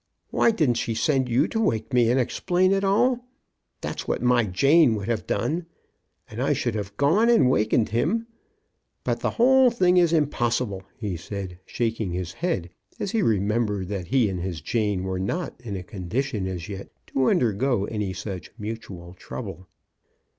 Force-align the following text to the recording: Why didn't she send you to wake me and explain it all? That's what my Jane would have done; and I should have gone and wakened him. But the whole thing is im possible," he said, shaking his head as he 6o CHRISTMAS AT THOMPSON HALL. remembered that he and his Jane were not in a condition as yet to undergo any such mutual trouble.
Why 0.31 0.49
didn't 0.49 0.77
she 0.77 0.95
send 0.95 1.29
you 1.29 1.47
to 1.49 1.59
wake 1.61 1.93
me 1.93 2.09
and 2.09 2.19
explain 2.19 2.71
it 2.71 2.83
all? 2.83 3.23
That's 3.81 4.07
what 4.07 4.19
my 4.23 4.45
Jane 4.45 4.95
would 4.95 5.07
have 5.07 5.27
done; 5.27 5.67
and 6.27 6.41
I 6.41 6.53
should 6.53 6.73
have 6.73 6.97
gone 6.97 7.29
and 7.29 7.51
wakened 7.51 7.89
him. 7.89 8.25
But 9.03 9.19
the 9.19 9.29
whole 9.29 9.69
thing 9.69 9.97
is 9.97 10.11
im 10.11 10.25
possible," 10.25 10.81
he 10.97 11.17
said, 11.17 11.59
shaking 11.67 12.13
his 12.13 12.31
head 12.33 12.71
as 12.99 13.11
he 13.11 13.19
6o 13.19 13.21
CHRISTMAS 13.21 13.21
AT 13.21 13.21
THOMPSON 13.21 13.21
HALL. 13.21 13.29
remembered 13.67 13.87
that 13.89 14.07
he 14.07 14.27
and 14.29 14.39
his 14.39 14.61
Jane 14.61 15.03
were 15.03 15.19
not 15.19 15.53
in 15.61 15.75
a 15.75 15.83
condition 15.83 16.47
as 16.47 16.67
yet 16.67 16.89
to 17.05 17.29
undergo 17.29 17.85
any 17.85 18.11
such 18.11 18.49
mutual 18.57 19.13
trouble. 19.13 19.67